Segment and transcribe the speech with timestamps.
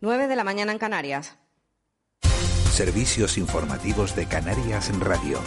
[0.00, 1.36] 9 de la mañana en Canarias.
[2.70, 5.40] Servicios informativos de Canarias en Radio.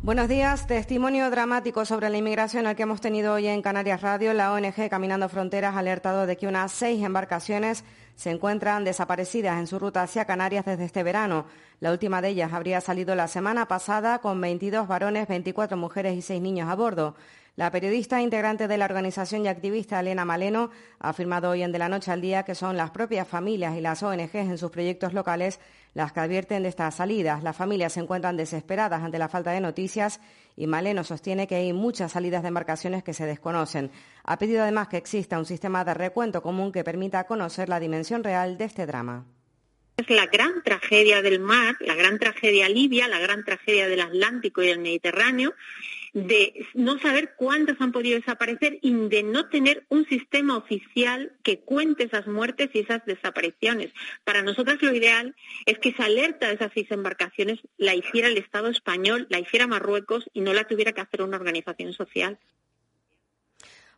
[0.00, 0.68] Buenos días.
[0.68, 4.32] Testimonio dramático sobre la inmigración al que hemos tenido hoy en Canarias Radio.
[4.32, 7.82] La ONG Caminando Fronteras ha alertado de que unas seis embarcaciones
[8.14, 11.46] se encuentran desaparecidas en su ruta hacia Canarias desde este verano.
[11.80, 16.22] La última de ellas habría salido la semana pasada con 22 varones, 24 mujeres y
[16.22, 17.16] 6 niños a bordo.
[17.56, 21.78] La periodista integrante de la organización y activista Elena Maleno ha afirmado hoy en De
[21.78, 25.12] la Noche al Día que son las propias familias y las ONGs en sus proyectos
[25.14, 25.60] locales
[25.94, 27.44] las que advierten de estas salidas.
[27.44, 30.20] Las familias se encuentran desesperadas ante la falta de noticias
[30.56, 33.92] y Maleno sostiene que hay muchas salidas de embarcaciones que se desconocen.
[34.24, 38.24] Ha pedido además que exista un sistema de recuento común que permita conocer la dimensión
[38.24, 39.26] real de este drama.
[39.96, 44.60] Es la gran tragedia del mar, la gran tragedia libia, la gran tragedia del Atlántico
[44.60, 45.54] y del Mediterráneo
[46.14, 51.60] de no saber cuántos han podido desaparecer y de no tener un sistema oficial que
[51.60, 53.92] cuente esas muertes y esas desapariciones.
[54.22, 55.34] Para nosotras lo ideal
[55.66, 59.66] es que esa alerta de esas seis embarcaciones la hiciera el Estado español, la hiciera
[59.66, 62.38] Marruecos y no la tuviera que hacer una organización social.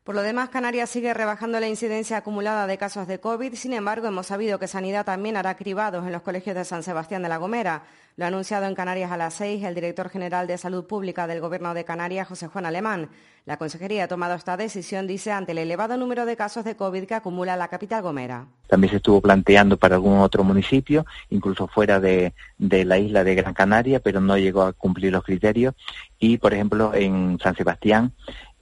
[0.07, 3.55] Por lo demás, Canarias sigue rebajando la incidencia acumulada de casos de COVID.
[3.55, 7.25] Sin embargo, hemos sabido que Sanidad también hará cribados en los colegios de San Sebastián
[7.25, 7.83] de la Gomera.
[8.15, 11.41] Lo ha anunciado en Canarias a las seis el director general de Salud Pública del
[11.41, 13.11] Gobierno de Canarias, José Juan Alemán.
[13.47, 17.05] La Consejería ha tomado esta decisión, dice, ante el elevado número de casos de COVID
[17.05, 18.47] que acumula la capital Gomera.
[18.69, 23.55] También se estuvo planteando para algún otro municipio, incluso fuera de, la isla de Gran
[23.55, 25.75] Canaria, pero no llegó a cumplir los criterios.
[26.19, 28.13] Y, por ejemplo, en San Sebastián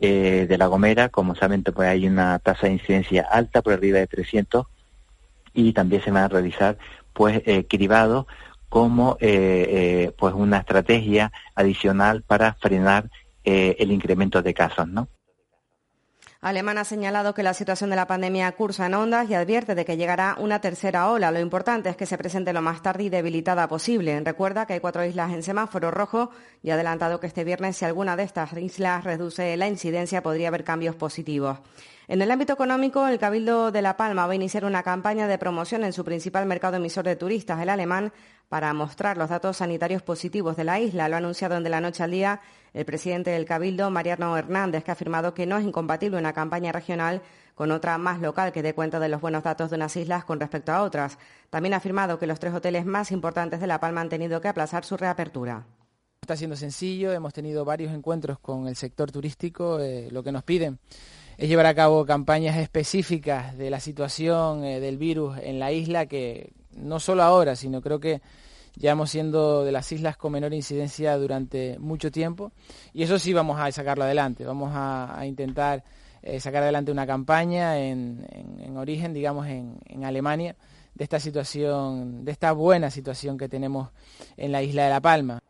[0.00, 3.98] eh, de La Gomera, como saben, pues hay una tasa de incidencia alta, por arriba
[3.98, 4.66] de 300,
[5.52, 6.78] y también se van a realizar
[7.12, 7.66] pues eh,
[8.68, 13.08] como eh, pues una estrategia adicional para frenar
[13.44, 15.06] el incremento de casos, ¿no?
[16.44, 19.86] Alemán ha señalado que la situación de la pandemia cursa en ondas y advierte de
[19.86, 21.30] que llegará una tercera ola.
[21.30, 24.20] Lo importante es que se presente lo más tarde y debilitada posible.
[24.20, 26.28] Recuerda que hay cuatro islas en semáforo rojo
[26.62, 30.48] y ha adelantado que este viernes, si alguna de estas islas reduce la incidencia, podría
[30.48, 31.60] haber cambios positivos.
[32.08, 35.38] En el ámbito económico, el Cabildo de La Palma va a iniciar una campaña de
[35.38, 38.12] promoción en su principal mercado emisor de turistas, el alemán,
[38.50, 41.08] para mostrar los datos sanitarios positivos de la isla.
[41.08, 42.42] Lo ha anunciado en De la Noche al Día
[42.74, 46.72] el presidente del Cabildo, Mariano Hernández, que ha afirmado que no es incompatible una campaña
[46.72, 47.22] regional
[47.54, 50.40] con otra más local que dé cuenta de los buenos datos de unas islas con
[50.40, 51.16] respecto a otras.
[51.50, 54.48] También ha afirmado que los tres hoteles más importantes de La Palma han tenido que
[54.48, 55.64] aplazar su reapertura.
[56.20, 60.42] Está siendo sencillo, hemos tenido varios encuentros con el sector turístico, eh, lo que nos
[60.42, 60.78] piden
[61.36, 66.06] es llevar a cabo campañas específicas de la situación eh, del virus en la isla
[66.06, 68.20] que no solo ahora, sino creo que
[68.76, 72.52] llevamos siendo de las islas con menor incidencia durante mucho tiempo
[72.92, 75.84] y eso sí vamos a sacarlo adelante, vamos a, intentar
[76.22, 78.26] eh, sacar adelante una campaña en,
[78.76, 80.56] origen, digamos, en, en, Alemania
[80.94, 83.90] de esta situación, de esta buena situación que tenemos
[84.36, 85.40] en la isla de La Palma.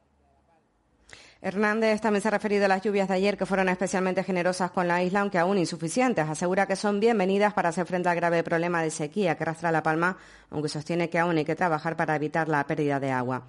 [1.44, 4.88] Hernández también se ha referido a las lluvias de ayer que fueron especialmente generosas con
[4.88, 6.26] la isla, aunque aún insuficientes.
[6.26, 9.82] Asegura que son bienvenidas para hacer frente al grave problema de sequía que arrastra La
[9.82, 10.16] Palma,
[10.48, 13.42] aunque sostiene que aún hay que trabajar para evitar la pérdida de agua.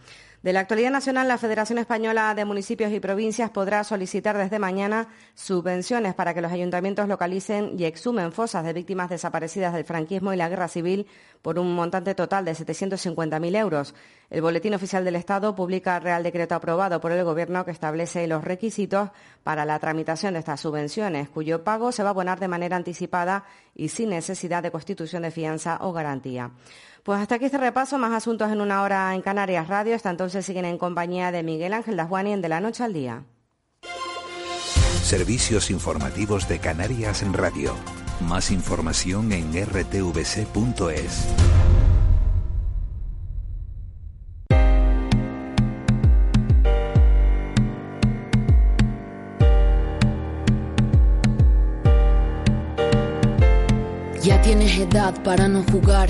[0.45, 5.07] De la actualidad nacional, la Federación Española de Municipios y Provincias podrá solicitar desde mañana
[5.33, 10.38] subvenciones para que los ayuntamientos localicen y exhumen fosas de víctimas desaparecidas del franquismo y
[10.38, 11.07] la guerra civil
[11.41, 13.95] por un montante total de 750.000 euros.
[14.29, 18.28] El Boletín Oficial del Estado publica el Real Decreto aprobado por el Gobierno que establece
[18.28, 19.09] los requisitos
[19.41, 23.45] para la tramitación de estas subvenciones, cuyo pago se va a abonar de manera anticipada
[23.73, 26.51] y sin necesidad de constitución de fianza o garantía.
[27.05, 29.93] Pues hasta aquí este repaso, más asuntos en una hora en Canarias Radio.
[29.93, 33.25] Hasta entonces siguen en compañía de Miguel Ángel Dajuani en De la Noche al Día.
[35.03, 37.75] Servicios informativos de Canarias en Radio.
[38.22, 41.28] Más información en rtvc.es.
[54.23, 56.09] Ya tienes edad para no jugar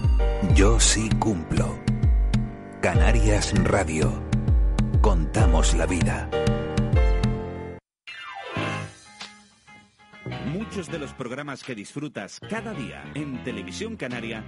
[0.53, 1.79] Yo sí cumplo.
[2.81, 4.21] Canarias Radio.
[4.99, 6.29] Contamos la vida.
[10.47, 14.43] Muchos de los programas que disfrutas cada día en Televisión Canaria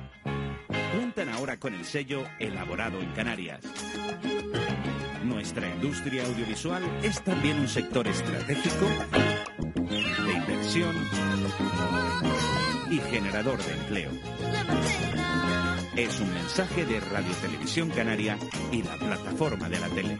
[0.93, 3.61] cuentan ahora con el sello Elaborado en Canarias.
[5.23, 8.87] Nuestra industria audiovisual es también un sector estratégico
[9.89, 10.95] de inversión
[12.91, 15.32] y generador de empleo.
[15.95, 18.35] Es un mensaje de Radio Televisión Canaria
[18.71, 20.17] y la plataforma de la tele.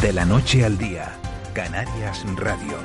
[0.00, 1.12] De la noche al día,
[1.52, 2.78] Canarias Radio.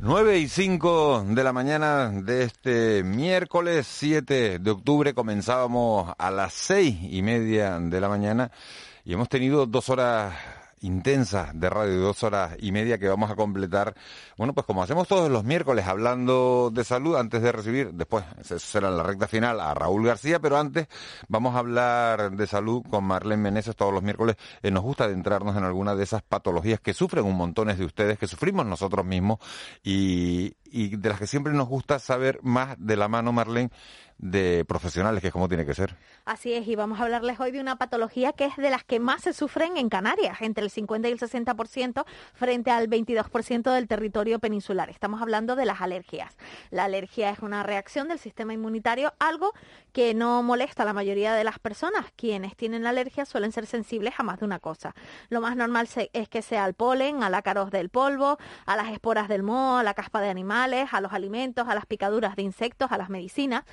[0.00, 6.54] 9 y 5 de la mañana de este miércoles 7 de octubre comenzábamos a las
[6.54, 8.50] seis y media de la mañana
[9.04, 10.34] y hemos tenido dos horas
[10.80, 13.94] intensa de radio de dos horas y media que vamos a completar,
[14.36, 18.90] bueno, pues como hacemos todos los miércoles hablando de salud, antes de recibir, después será
[18.90, 20.88] la recta final a Raúl García, pero antes
[21.28, 24.36] vamos a hablar de salud con Marlene Meneses todos los miércoles.
[24.62, 28.18] Eh, nos gusta adentrarnos en alguna de esas patologías que sufren un montón de ustedes,
[28.18, 29.38] que sufrimos nosotros mismos
[29.82, 33.70] y, y de las que siempre nos gusta saber más de la mano, Marlene,
[34.18, 35.96] de profesionales, que es como tiene que ser.
[36.24, 39.00] Así es, y vamos a hablarles hoy de una patología que es de las que
[39.00, 42.04] más se sufren en Canarias, entre el 50 y el 60%
[42.34, 44.90] frente al 22% del territorio peninsular.
[44.90, 46.36] Estamos hablando de las alergias.
[46.70, 49.52] La alergia es una reacción del sistema inmunitario, algo
[49.92, 52.06] que no molesta a la mayoría de las personas.
[52.16, 54.94] Quienes tienen alergia suelen ser sensibles a más de una cosa.
[55.28, 59.28] Lo más normal es que sea al polen, al ácaros del polvo, a las esporas
[59.28, 62.90] del moho, a la caspa de animales, a los alimentos, a las picaduras de insectos,
[62.92, 63.64] a las medicinas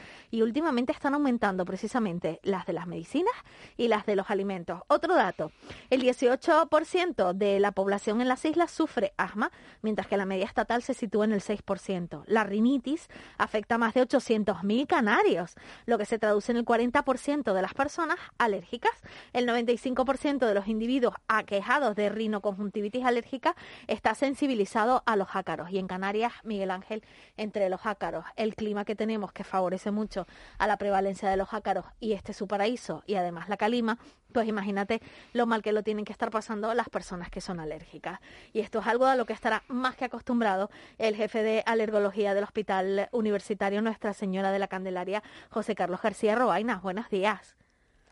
[0.42, 3.34] últimamente están aumentando precisamente las de las medicinas
[3.78, 4.82] y las de los alimentos.
[4.88, 5.52] Otro dato,
[5.90, 9.52] el 18% de la población en las islas sufre asma,
[9.82, 12.24] mientras que la media estatal se sitúa en el 6%.
[12.28, 15.56] La rinitis afecta a más de 800.000 canarios,
[15.86, 18.94] lo que se traduce en el 40% de las personas alérgicas.
[19.34, 23.56] El 95% de los individuos aquejados de rinoconjuntivitis alérgica
[23.88, 25.70] está sensibilizado a los ácaros.
[25.72, 27.04] Y en Canarias, Miguel Ángel,
[27.38, 30.25] entre los ácaros, el clima que tenemos que favorece mucho
[30.58, 33.98] a la prevalencia de los ácaros y este es su paraíso y además la calima,
[34.32, 35.02] pues imagínate
[35.34, 38.20] lo mal que lo tienen que estar pasando las personas que son alérgicas.
[38.54, 42.34] Y esto es algo a lo que estará más que acostumbrado el jefe de alergología
[42.34, 46.80] del Hospital Universitario Nuestra Señora de la Candelaria, José Carlos García Robaina.
[46.84, 47.56] Buenos días.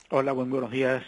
[0.09, 1.03] Hola, buenos días.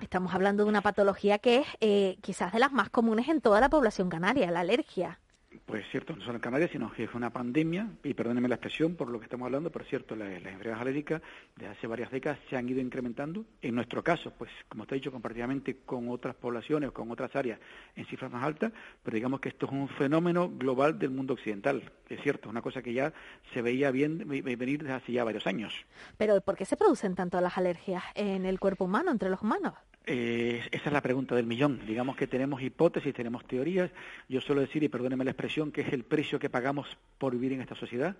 [0.00, 3.60] Estamos hablando de una patología que es eh, quizás de las más comunes en toda
[3.60, 5.20] la población canaria, la alergia.
[5.66, 8.94] Pues cierto, no solo en Canarias, sino que es una pandemia, y perdónenme la expresión
[8.94, 11.22] por lo que estamos hablando, pero cierto, las, enfermedades alérgicas
[11.56, 13.44] desde hace varias décadas se han ido incrementando.
[13.60, 17.58] En nuestro caso, pues como he dicho, comparativamente con otras poblaciones con otras áreas
[17.96, 21.90] en cifras más altas, pero digamos que esto es un fenómeno global del mundo occidental.
[22.08, 23.12] Es cierto, es una cosa que ya
[23.52, 25.72] se veía bien venir desde hace ya varios años.
[26.16, 29.74] Pero ¿por qué se producen tanto las alergias en el cuerpo humano, entre los humanos?
[30.06, 31.80] Eh, esa es la pregunta del millón.
[31.86, 33.90] Digamos que tenemos hipótesis, tenemos teorías.
[34.28, 37.52] Yo suelo decir, y perdóneme la expresión, que es el precio que pagamos por vivir
[37.52, 38.16] en esta sociedad.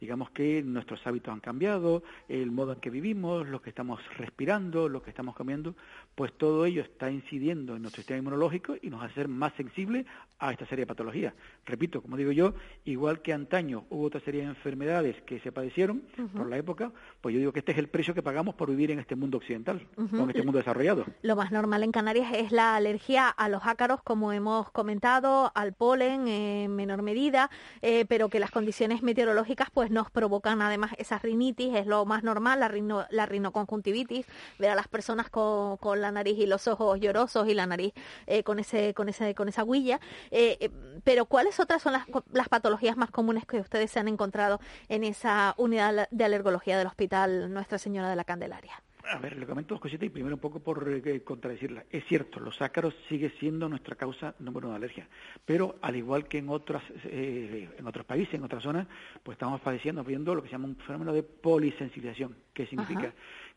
[0.00, 4.88] Digamos que nuestros hábitos han cambiado, el modo en que vivimos, lo que estamos respirando,
[4.88, 5.74] lo que estamos comiendo,
[6.14, 10.06] pues todo ello está incidiendo en nuestro sistema inmunológico y nos hace más sensibles
[10.38, 11.34] a esta serie de patologías.
[11.66, 16.02] Repito, como digo yo, igual que antaño hubo otra serie de enfermedades que se padecieron
[16.36, 18.90] por la época, pues yo digo que este es el precio que pagamos por vivir
[18.90, 21.04] en este mundo occidental, en este mundo desarrollado.
[21.22, 25.72] Lo más normal en Canarias es la alergia a los ácaros, como hemos comentado, al
[25.72, 27.50] polen en menor medida,
[27.82, 32.22] eh, pero que las condiciones meteorológicas pues nos provocan además esa rinitis, es lo más
[32.22, 34.26] normal, la, rino, la rinoconjuntivitis,
[34.58, 37.92] ver a las personas con, con, la nariz y los ojos llorosos y la nariz
[38.26, 40.00] eh, con, ese, con, ese, con esa huilla.
[40.30, 40.70] Eh,
[41.04, 45.04] pero ¿cuáles otras son las, las patologías más comunes que ustedes se han encontrado en
[45.04, 48.82] esa unidad de alergología del Hospital Nuestra Señora de la Candelaria?
[49.10, 51.84] A ver, le comento dos cositas y primero un poco por eh, contradecirla.
[51.90, 55.08] Es cierto, los ácaros sigue siendo nuestra causa número uno de alergia,
[55.46, 58.86] pero al igual que en otras, eh, en otros países, en otras zonas,
[59.22, 63.14] pues estamos padeciendo, viendo lo que se llama un fenómeno de polisensibilización, que significa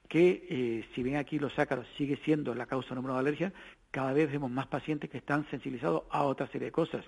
[0.07, 3.53] que eh, si bien aquí los ácaros sigue siendo la causa número uno de alergia,
[3.91, 7.05] cada vez vemos más pacientes que están sensibilizados a otra serie de cosas.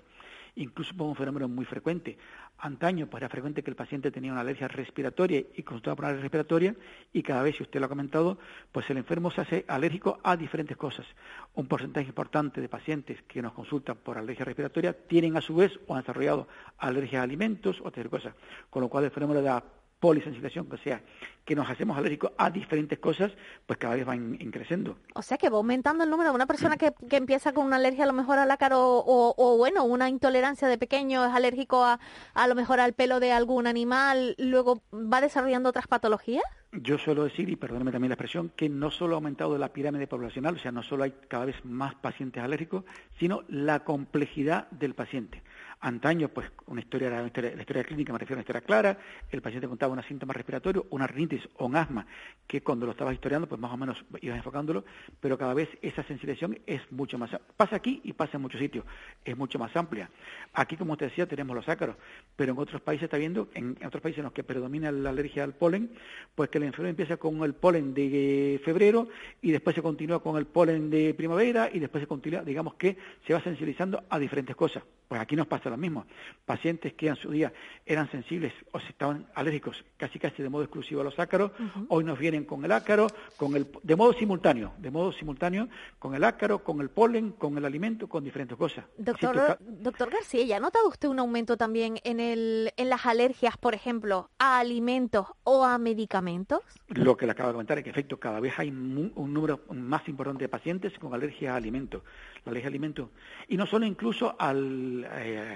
[0.56, 2.16] Incluso por un fenómeno muy frecuente.
[2.58, 6.10] Antaño pues era frecuente que el paciente tenía una alergia respiratoria y consultaba por una
[6.10, 6.74] alergia respiratoria
[7.12, 8.38] y cada vez, si usted lo ha comentado,
[8.72, 11.06] pues el enfermo se hace alérgico a diferentes cosas.
[11.54, 15.78] Un porcentaje importante de pacientes que nos consultan por alergia respiratoria tienen a su vez
[15.86, 18.34] o han desarrollado alergia a alimentos o otras cosas,
[18.70, 19.64] con lo cual el fenómeno de la
[20.04, 21.00] polisensibilización, o sea,
[21.46, 23.32] que nos hacemos alérgicos a diferentes cosas,
[23.64, 24.14] pues cada vez va
[24.52, 24.98] creciendo.
[25.14, 27.76] O sea que va aumentando el número de una persona que, que empieza con una
[27.76, 31.82] alergia a lo mejor al ácaro o, o, bueno, una intolerancia de pequeño, es alérgico
[31.82, 32.00] a,
[32.34, 36.44] a lo mejor al pelo de algún animal, luego va desarrollando otras patologías.
[36.72, 40.06] Yo suelo decir, y perdóneme también la expresión, que no solo ha aumentado la pirámide
[40.06, 42.84] poblacional, o sea, no solo hay cada vez más pacientes alérgicos,
[43.18, 45.42] sino la complejidad del paciente.
[45.84, 48.98] Antaño, pues, una historia, la historia, clínica me refiero a una historia clara,
[49.30, 52.06] el paciente contaba un síntoma respiratorio, una rinitis o un asma,
[52.46, 54.86] que cuando lo estabas historiando, pues más o menos ibas enfocándolo,
[55.20, 58.86] pero cada vez esa sensibilización es mucho más, pasa aquí y pasa en muchos sitios,
[59.26, 60.08] es mucho más amplia.
[60.54, 61.96] Aquí, como te decía, tenemos los ácaros,
[62.34, 65.44] pero en otros países está viendo, en, otros países en los que predomina la alergia
[65.44, 65.90] al polen,
[66.34, 69.08] pues que el enfermo empieza con el polen de febrero
[69.42, 72.96] y después se continúa con el polen de primavera y después se continúa, digamos que
[73.26, 74.82] se va sensibilizando a diferentes cosas.
[75.06, 76.06] Pues aquí nos pasa lo mismo.
[76.44, 77.52] Pacientes que en su día
[77.84, 81.52] eran sensibles o se estaban alérgicos casi casi de modo exclusivo a los ácaros,
[81.88, 86.14] hoy nos vienen con el ácaro, con el, de modo simultáneo, de modo simultáneo, con
[86.14, 88.84] el ácaro, con el polen, con el alimento, con diferentes cosas.
[88.96, 93.56] Doctor, doctor García, ¿ya ha notado usted un aumento también en, el, en las alergias,
[93.56, 96.60] por ejemplo, a alimentos o a medicamentos?
[96.88, 99.60] Lo que le acabo de comentar es que, en efecto, cada vez hay un número
[99.72, 102.02] más importante de pacientes con alergia a alimentos
[102.44, 103.08] la ley de alimentos,
[103.48, 105.53] y no solo incluso al, eh,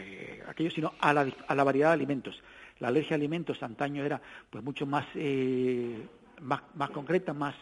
[0.49, 2.43] aquello, sino a la, a la, variedad de alimentos.
[2.81, 6.07] La alergia a alimentos antaño era pues mucho más, eh,
[6.40, 7.55] más, más, concreta, más,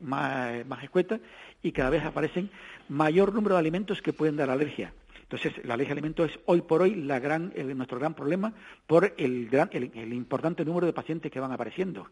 [0.00, 1.18] más, más escueta,
[1.62, 2.50] y cada vez aparecen
[2.88, 4.92] mayor número de alimentos que pueden dar alergia.
[5.32, 8.52] Entonces, la alergia a alimentos es hoy por hoy la gran, nuestro gran problema
[8.86, 12.06] por el, gran, el, importante número de pacientes que van apareciendo.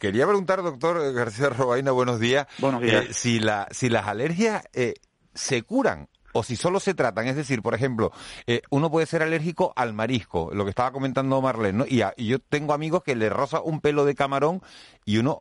[0.00, 2.48] quería preguntar, doctor García Robaina, buenos días.
[2.58, 3.04] Buenos días.
[3.04, 4.94] Eh, si, la, si las alergias eh,
[5.32, 8.12] se curan o si solo se tratan, es decir, por ejemplo,
[8.46, 11.84] eh, uno puede ser alérgico al marisco, lo que estaba comentando Marlene, ¿no?
[11.86, 14.60] y, yo tengo amigos que le roza un pelo de camarón
[15.04, 15.40] y uno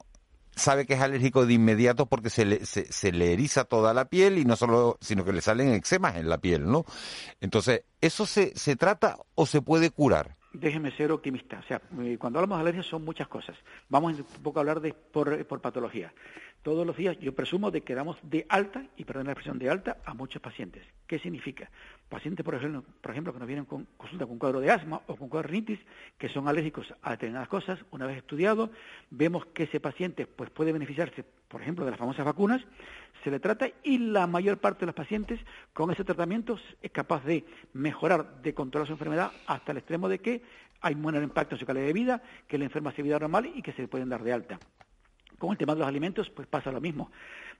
[0.58, 4.38] sabe que es alérgico de inmediato porque se le, se, le eriza toda la piel
[4.38, 6.86] y no solo, sino que le salen eczemas en la piel, ¿no?
[7.40, 10.36] Entonces, ¿eso se, se trata o se puede curar?
[10.60, 11.60] déjeme ser optimista.
[11.60, 13.56] O sea, eh, cuando hablamos de alergias son muchas cosas.
[13.90, 16.14] Vamos un poco a hablar de por, por patología.
[16.64, 19.70] Todos los días yo presumo de que damos de alta, y perdón la expresión de
[19.70, 20.84] alta, a muchos pacientes.
[21.06, 21.70] ¿Qué significa?
[22.10, 25.16] Pacientes, por ejemplo, por ejemplo que nos vienen con consulta con cuadro de asma o
[25.16, 25.80] con cuadro de rinitis,
[26.18, 28.72] que son alérgicos a determinadas cosas, una vez estudiado,
[29.10, 32.62] vemos que ese paciente pues, puede beneficiarse, por ejemplo, de las famosas vacunas,
[33.24, 35.40] se le trata y la mayor parte de los pacientes
[35.74, 40.20] con ese tratamiento es capaz de mejorar, de controlar su enfermedad hasta el extremo de
[40.20, 40.42] que
[40.82, 43.52] hay un menor impacto en su calidad de vida, que la enferma se vida normal
[43.56, 44.60] y que se pueden dar de alta.
[45.38, 47.12] Con el tema de los alimentos, pues pasa lo mismo.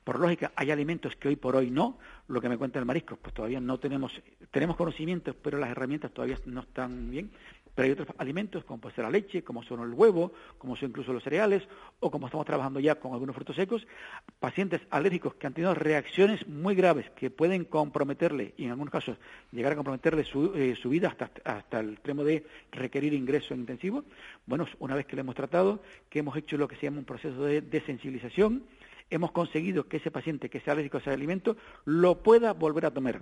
[0.04, 1.98] Por lógica, hay alimentos que hoy por hoy no.
[2.28, 4.14] Lo que me cuenta el marisco, pues todavía no tenemos,
[4.52, 7.30] tenemos conocimientos, pero las herramientas todavía no están bien.
[7.78, 10.90] Pero hay otros alimentos, como puede ser la leche, como son el huevo, como son
[10.90, 11.62] incluso los cereales,
[12.00, 13.86] o como estamos trabajando ya con algunos frutos secos,
[14.40, 19.20] pacientes alérgicos que han tenido reacciones muy graves que pueden comprometerle, y en algunos casos
[19.52, 24.06] llegar a comprometerle su, eh, vida hasta, hasta el extremo de requerir ingreso en intensivo.
[24.48, 25.80] Bueno, una vez que lo hemos tratado,
[26.10, 28.64] que hemos hecho lo que se llama un proceso de desensibilización,
[29.12, 31.56] hemos conseguido que ese paciente que sea alérgico a ese alimento
[31.86, 33.22] lo pueda volver a tomar.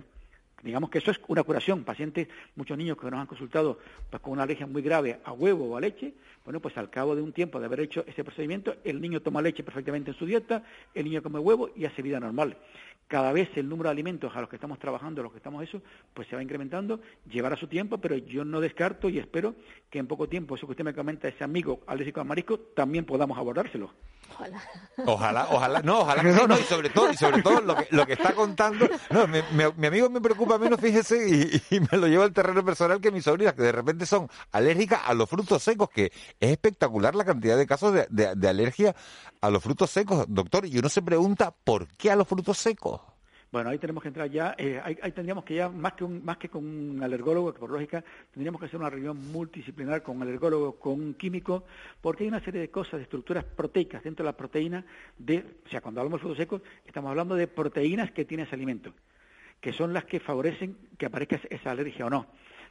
[0.62, 1.84] Digamos que eso es una curación.
[1.84, 3.78] Pacientes, muchos niños que nos han consultado
[4.10, 7.14] pues, con una alergia muy grave a huevo o a leche, bueno, pues al cabo
[7.14, 10.26] de un tiempo de haber hecho ese procedimiento, el niño toma leche perfectamente en su
[10.26, 10.62] dieta,
[10.94, 12.56] el niño come huevo y hace vida normal.
[13.08, 15.62] Cada vez el número de alimentos a los que estamos trabajando, a los que estamos
[15.62, 15.80] eso,
[16.12, 19.54] pues se va incrementando, llevará su tiempo, pero yo no descarto y espero
[19.90, 23.04] que en poco tiempo, eso que usted me comenta, ese amigo alérgico a marisco, también
[23.04, 23.92] podamos abordárselo.
[24.28, 24.62] Ojalá.
[25.06, 27.86] Ojalá, ojalá, no, ojalá que no, no, y sobre todo, y sobre todo lo que,
[27.90, 32.24] lo que está contando, no, mi, amigo me preocupa menos, fíjese, y, me lo lleva
[32.24, 35.90] al terreno personal que mis sobrinas, que de repente son alérgicas a los frutos secos,
[35.90, 36.06] que
[36.40, 38.94] es espectacular la cantidad de casos de, de alergia
[39.40, 43.00] a los frutos secos, doctor, y uno se pregunta, ¿por qué a los frutos secos?
[43.52, 46.48] Bueno, ahí tenemos que entrar ya, eh, ahí, tendríamos que ya, más que, más que
[46.48, 50.72] con un alergólogo, que por lógica, tendríamos que hacer una reunión multidisciplinar con un alergólogo,
[50.78, 51.64] con un químico,
[52.00, 54.84] porque hay una serie de cosas, de estructuras proteicas dentro de la proteína,
[55.16, 58.56] de, o sea, cuando hablamos de frutos secos, estamos hablando de proteínas que tiene ese
[58.56, 58.92] alimento,
[59.60, 62.26] que son las que favorecen que aparezca esa alergia o no.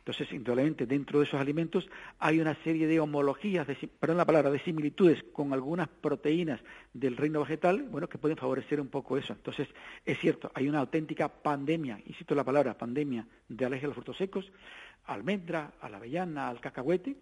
[0.05, 1.89] Entonces, indudablemente, dentro de esos alimentos
[2.19, 6.61] hay una serie de homologías, de, perdón la palabra, de similitudes con algunas proteínas
[6.93, 9.33] del reino vegetal, bueno, que pueden favorecer un poco eso.
[9.33, 9.67] Entonces,
[10.05, 14.17] es cierto, hay una auténtica pandemia, insisto la palabra, pandemia de alergia a los frutos
[14.17, 14.51] secos,
[15.05, 17.15] almendra, a la avellana, al cacahuete,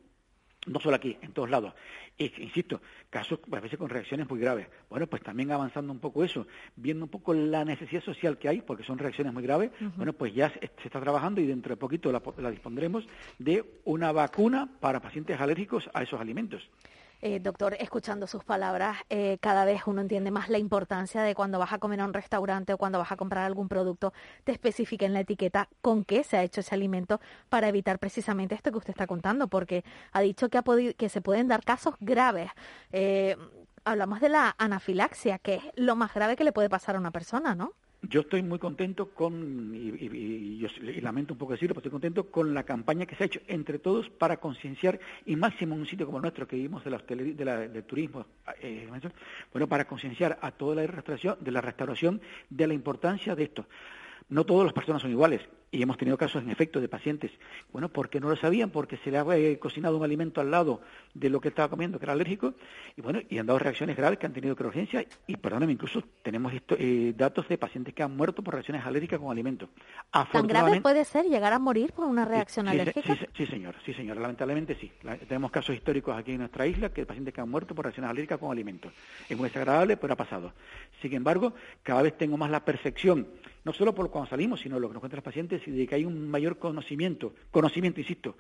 [0.66, 1.74] no solo aquí, en todos lados.
[2.18, 4.68] Y, insisto, casos a veces con reacciones muy graves.
[4.90, 8.62] Bueno, pues también avanzando un poco eso, viendo un poco la necesidad social que hay,
[8.62, 12.12] porque son reacciones muy graves, bueno, pues ya se, está trabajando y dentro de poquito
[12.12, 13.06] la dispondremos
[13.40, 16.70] de una vacuna para pacientes alérgicos a esos alimentos.
[17.26, 21.58] Eh, doctor, escuchando sus palabras, eh, cada vez uno entiende más la importancia de cuando
[21.58, 24.12] vas a comer a un restaurante o cuando vas a comprar algún producto,
[24.44, 28.56] te especifique en la etiqueta con qué se ha hecho ese alimento para evitar precisamente
[28.56, 30.64] esto que usted está contando, porque ha dicho que, ha
[30.98, 32.52] que se pueden dar casos graves.
[32.92, 33.38] Eh,
[33.86, 37.12] hablamos de la anafilaxia, que es lo más grave que le puede pasar a una
[37.12, 37.72] persona, ¿no?
[38.10, 40.68] Yo estoy muy contento con, y, yo,
[41.02, 43.80] lamento un poco decirlo, pero estoy contento con la campaña que se ha hecho entre
[43.80, 47.58] todos para concienciar, y máximo en un sitio como el nuestro que vivimos de la,
[47.60, 48.26] de turismo,
[48.62, 48.90] eh,
[49.54, 53.66] bueno, para concienciar a toda la restauración, de la restauración de la importancia de esto.
[54.28, 55.42] No todas las personas son iguales
[55.74, 57.32] y hemos tenido casos en efecto de pacientes,
[57.72, 60.82] bueno, porque no lo sabían, porque se le había cocinado un alimento al lado
[61.16, 62.54] de lo que estaba comiendo, que era alérgico,
[62.96, 66.54] y bueno, y han dado reacciones graves que han tenido urgencia, y perdóname, incluso tenemos
[66.78, 69.68] eh, datos de pacientes que han muerto por reacciones alérgicas con alimentos.
[70.32, 73.16] ¿Tan grave puede ser llegar a morir por una reacción alérgica?
[73.16, 74.92] Sí, sí, señora, sí, señora, lamentablemente sí.
[75.28, 78.38] tenemos casos históricos aquí en nuestra isla que pacientes que han muerto por reacciones alérgicas
[78.38, 78.94] con alimentos.
[79.28, 80.54] Es muy desagradable, pero ha pasado.
[81.02, 83.26] Sin embargo, cada vez tengo más la percepción
[83.64, 85.96] no solo por cuando salimos, sino lo que nos cuentan los pacientes y de que
[85.96, 88.36] hay un mayor conocimiento, conocimiento, insisto,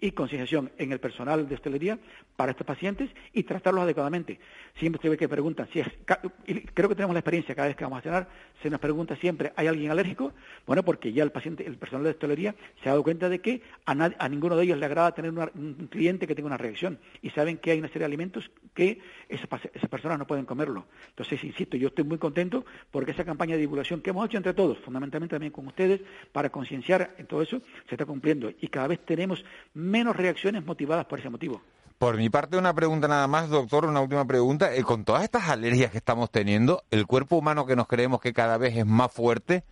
[0.00, 1.98] y concienciación en el personal de hostelería
[2.36, 4.38] para estos pacientes y tratarlos adecuadamente.
[4.78, 7.84] Siempre se ve que preguntan si es, creo que tenemos la experiencia cada vez que
[7.84, 8.28] vamos a cenar,
[8.62, 10.32] se nos pregunta siempre, ¿hay alguien alérgico?
[10.66, 13.62] Bueno, porque ya el paciente, el personal de hostelería se ha dado cuenta de que
[13.86, 17.58] a, ninguno de ellos le agrada tener un cliente que tenga una reacción y saben
[17.58, 20.86] que hay una serie de alimentos que esas, esas personas no pueden comerlo.
[21.08, 24.54] Entonces, insisto, yo estoy muy contento porque esa campaña de divulgación que hemos hecho entre
[24.54, 28.88] todos, fundamentalmente también con ustedes, para concienciar en todo eso, se está cumpliendo y cada
[28.88, 29.44] vez tenemos
[29.74, 31.62] menos reacciones motivadas por ese motivo.
[31.98, 34.72] Por mi parte, una pregunta nada más, doctor, una última pregunta.
[34.74, 38.32] Eh, con todas estas alergias que estamos teniendo, el cuerpo humano que nos creemos que
[38.32, 39.64] cada vez es más fuerte,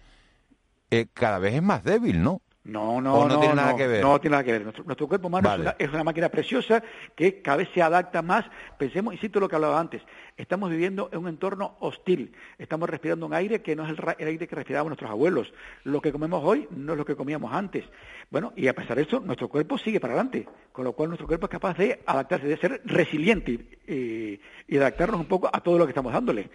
[0.90, 2.40] eh, cada vez es más débil, ¿no?
[2.66, 4.02] No, no, no, tiene nada que ver.
[4.02, 4.64] No tiene nada que ver.
[4.64, 6.82] Nuestro, cuerpo humano es, una, máquina preciosa
[7.14, 8.44] que cada vez se adapta más.
[8.76, 10.02] Pensemos, insisto lo que hablaba antes,
[10.36, 12.34] estamos viviendo en un entorno hostil.
[12.58, 15.52] Estamos respirando un aire que no es el, aire que respiraban nuestros abuelos.
[15.84, 17.84] Lo que comemos hoy no es lo que comíamos antes.
[18.30, 21.28] Bueno, y a pesar de eso, nuestro cuerpo sigue para adelante, con lo cual nuestro
[21.28, 25.78] cuerpo es capaz de adaptarse, de ser resiliente eh, y adaptarnos un poco a todo
[25.78, 26.50] lo que estamos dándole.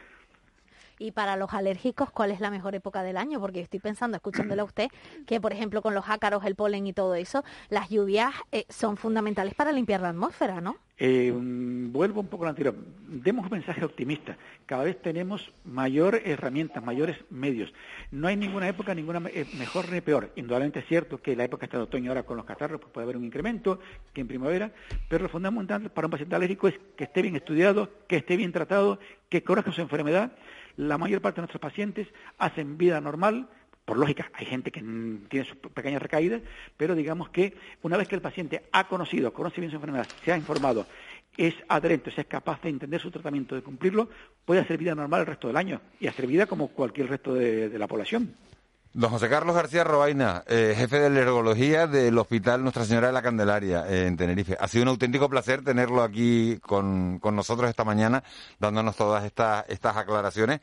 [1.02, 3.40] Y para los alérgicos, ¿cuál es la mejor época del año?
[3.40, 4.88] Porque estoy pensando, escuchándole a usted,
[5.26, 8.98] que por ejemplo con los ácaros, el polen y todo eso, las lluvias eh, son
[8.98, 10.78] fundamentales para limpiar la atmósfera, ¿no?
[11.04, 12.76] Eh, vuelvo un poco a lo anterior.
[13.08, 14.38] Demos un mensaje optimista.
[14.68, 17.74] Cada vez tenemos mayores herramientas, mayores medios.
[18.12, 20.32] No hay ninguna época, ninguna eh, mejor ni peor.
[20.36, 23.06] Indudablemente es cierto que la época está de otoño ahora con los catarros pues puede
[23.06, 23.80] haber un incremento
[24.14, 24.72] que en primavera,
[25.10, 28.52] pero lo fundamental para un paciente alérgico es que esté bien estudiado, que esté bien
[28.52, 30.34] tratado, que conozca su enfermedad
[30.78, 32.08] la mayor parte de nuestros pacientes
[32.38, 33.50] hacen vida normal,
[33.86, 36.42] por lógica, hay gente que tiene sus pequeñas recaídas,
[36.78, 40.32] pero digamos que una vez que el paciente ha conocido, conoce bien su enfermedad, se
[40.32, 40.86] ha informado,
[41.36, 44.10] es adherente, es capaz de entender su tratamiento, de cumplirlo,
[44.46, 47.78] puede hacer vida normal el resto del año y hacer vida como cualquier resto de
[47.78, 48.36] la población.
[48.94, 53.22] Don José Carlos García Robaina, eh, jefe de alergología del Hospital Nuestra Señora de la
[53.22, 54.58] Candelaria eh, en Tenerife.
[54.60, 58.22] Ha sido un auténtico placer tenerlo aquí con, con nosotros esta mañana,
[58.60, 60.60] dándonos todas estas, estas aclaraciones.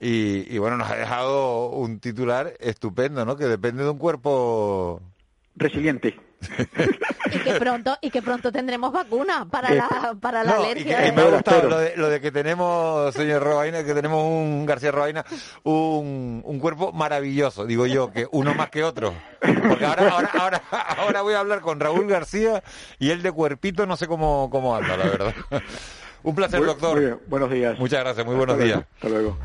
[0.00, 3.36] Y, y, bueno, nos ha dejado un titular estupendo, ¿no?
[3.36, 5.00] Que depende de un cuerpo
[5.60, 6.18] resiliente.
[7.32, 11.06] y que pronto y que pronto tendremos vacuna para la para la alergia.
[11.06, 14.64] Y me ha gustado lo de, lo de que tenemos, señor Robaina, que tenemos un
[14.64, 15.24] García Robaina,
[15.64, 19.12] un, un cuerpo maravilloso, digo yo, que uno más que otro.
[19.68, 20.62] Porque ahora, ahora, ahora,
[20.96, 22.62] ahora voy a hablar con Raúl García
[22.98, 25.34] y él de cuerpito no sé cómo, cómo anda, la verdad.
[26.22, 27.20] Un placer, doctor.
[27.26, 27.78] Buenos días.
[27.78, 28.82] Muchas gracias, muy buenos días.
[28.94, 29.38] Hasta luego.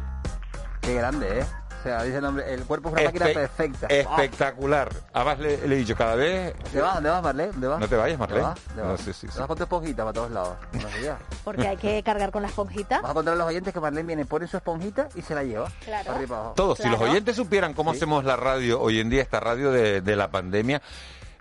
[0.82, 1.45] Qué grande, ¿eh?
[1.86, 3.88] Sea, dice el nombre, el cuerpo es una máquina perfecta.
[3.88, 4.89] Espectacular.
[5.13, 6.54] Además le, he dicho cada vez...
[6.63, 7.52] ¿Dónde vas, dónde vas, Marlene?
[7.52, 7.80] ¿Dónde vas?
[7.80, 8.41] No te vayas, Marlene.
[8.41, 8.88] ¿Dónde vas?
[8.88, 10.58] No, sí, sí, vas con tu esponjita para todos lados.
[11.43, 13.02] Porque hay que cargar con la esponjita.
[13.02, 15.43] Vas a contar a los oyentes que Marlene viene, pone su esponjita y se la
[15.43, 15.71] lleva.
[15.84, 16.54] Claro.
[16.56, 20.02] Todos, si los oyentes supieran cómo hacemos la radio hoy en día, esta radio de,
[20.02, 20.82] de la pandemia,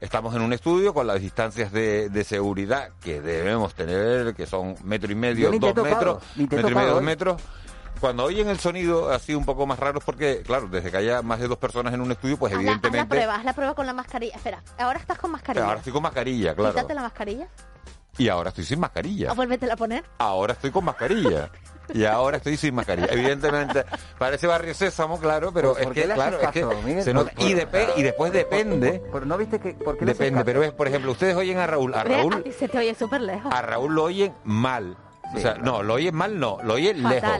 [0.00, 4.76] Estamos en un estudio con las distancias de, de, seguridad que debemos tener, que son
[4.84, 7.42] metro y medio, dos metros, metro y medio, dos metros
[8.00, 11.22] cuando oyen el sonido así un poco más raro es porque, claro, desde que haya
[11.22, 13.08] más de dos personas en un estudio, pues Haz la, haz la evidentemente...
[13.16, 14.36] prueba, haz la prueba con la mascarilla.
[14.36, 15.64] Espera, ahora estás con mascarilla.
[15.66, 16.74] Ahora estoy con mascarilla, claro.
[16.74, 17.48] Quítate la mascarilla.
[18.18, 19.32] Y ahora estoy sin mascarilla.
[19.32, 20.04] O vuélvetela a poner.
[20.18, 21.50] Ahora estoy con mascarilla.
[21.92, 23.08] Y ahora estoy sin mascarilla.
[23.10, 23.84] Evidentemente,
[24.18, 27.92] parece barrio sésamo, claro, pero ¿Por- es que, claro, es que se nota- y, depe-
[27.96, 29.74] y después depende, Pero no viste que...
[29.74, 32.68] ¿Por qué depende, pero es, por ejemplo, ustedes oyen a Raúl, a Raúl, a se
[32.68, 33.52] te oye súper lejos.
[33.52, 34.96] a Raúl lo oyen mal.
[35.34, 37.30] O sea, no, lo oyen mal no, lo oyen lejos.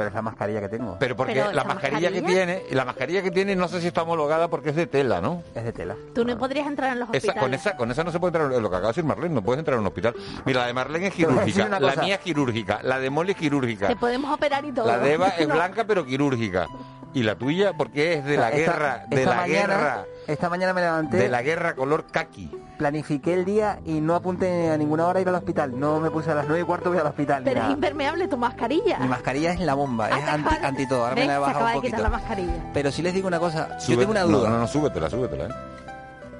[0.00, 0.96] Pero es la mascarilla que tengo.
[0.98, 3.86] Pero porque Pero la esa mascarilla, que tiene, la mascarilla que tiene no sé si
[3.88, 5.42] está homologada porque es de tela, ¿no?
[5.54, 5.94] Es de tela.
[6.14, 7.40] Tú no podrías entrar en los Esa, hospitales.
[7.42, 9.42] con esa con esa no se puede entrar, lo que acaba de decir Marlene, no
[9.42, 10.14] puedes entrar a un hospital.
[10.44, 13.88] Mira, la de Marlene es quirúrgica, la mía es quirúrgica, la de Molly es quirúrgica.
[13.88, 14.86] Te podemos operar y todo.
[14.86, 15.54] La de Eva es No.
[15.54, 16.66] blanca pero quirúrgica.
[17.12, 17.72] ¿Y la tuya?
[17.76, 19.46] Porque es de la O sea, esta- guerra, de la mañana-
[19.76, 22.50] guerra, Esta mañana me levanté, de la guerra color kaki.
[22.78, 25.78] planifiqué el día y no apunté a ninguna hora a ir al hospital.
[25.78, 27.42] No me puse a las nueve y cuarto voy al hospital.
[27.44, 28.98] Pero es impermeable tu mascarilla.
[29.00, 31.02] Mi mascarilla es la bomba, Ah, es anti, de- anti todo.
[31.02, 32.02] Ahora me la he bajado un de poquito.
[32.02, 32.70] la mascarilla.
[32.72, 34.48] Pero si les digo una cosa, yo tengo una no, duda.
[34.50, 35.48] No, no, súbetela, súbetela, ¿eh?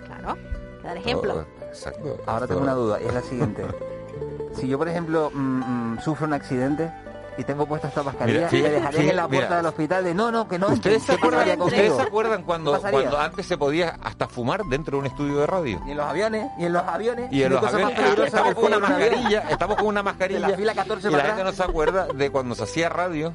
[0.06, 0.38] Claro.
[0.83, 1.35] Te dar ejemplo.
[1.61, 2.18] Oh, exacto.
[2.26, 3.64] Ahora tengo una duda y es la siguiente.
[4.54, 6.90] Si yo, por ejemplo, mm, mm, sufro un accidente
[7.40, 9.57] y tengo puesta esta mascarilla, Mira, me dejarían sí, en la puerta mira.
[9.57, 10.68] del hospital de no, no, que no.
[10.68, 12.81] ¿Ustedes se ¿qué pasaría acuerdan, ¿ustedes se acuerdan cuando,
[13.18, 15.81] antes se podía hasta fumar dentro de un estudio de radio?
[15.87, 17.33] Y en los aviones, y en los aviones.
[17.33, 20.74] Y en los aviones, ah, estamos con una mascarilla, estamos con una mascarilla la fila
[20.74, 23.35] 14 y la gente no se acuerda de cuando se hacía radio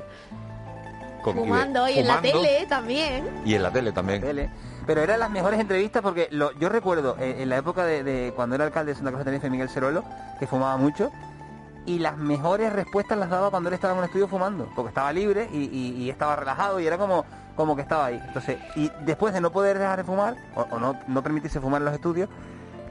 [1.24, 3.42] con- y de- Fumando y en la tele también.
[3.46, 4.22] y en la tele también.
[4.22, 4.50] Tele.
[4.86, 8.34] Pero eran las mejores entrevistas porque lo- yo recuerdo eh, en la época de, de
[8.36, 10.04] cuando era alcalde de Santa Cruz de Tenerife Miguel Cerolo,
[10.40, 11.12] que fumaba mucho,
[11.86, 15.12] y las mejores respuestas las daba cuando él estaba en un estudio fumando, porque estaba
[15.14, 18.20] libre y, y- y estaba relajado y era como, como que estaba ahí.
[18.28, 21.82] Entonces, y después de no poder dejar de fumar, o, o no, no permitirse fumar
[21.82, 22.30] en los estudios,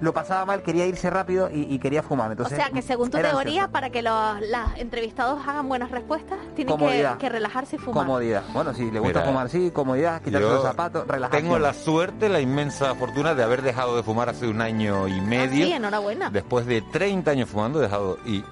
[0.00, 2.30] lo pasaba mal, quería irse rápido y, y quería fumar.
[2.32, 3.70] Entonces, o sea que según tu teoría, ansioso.
[3.70, 6.76] para que los, las entrevistados hagan buenas respuestas, tienen
[7.18, 8.04] que, relajarse y fumar.
[8.04, 8.42] Comodidad.
[8.52, 11.42] Bueno, si le gusta Mira, fumar, sí, comodidad, quitarse los zapatos, relajación.
[11.44, 15.18] Tengo la suerte, la inmensa fortuna de haber dejado de fumar hace un año y
[15.20, 15.64] Ah, medio.
[15.66, 16.28] sí, enhorabuena.
[16.28, 18.18] Después de 30 años fumando, he dejado.
[18.26, 18.44] Y